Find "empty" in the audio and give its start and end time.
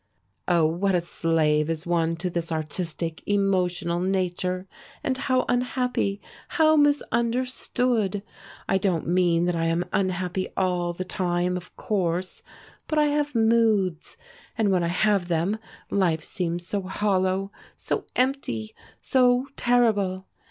18.15-18.73